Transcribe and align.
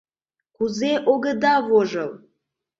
—Кузе 0.55 0.91
огыда 1.11 1.55
вожыл! 1.67 2.11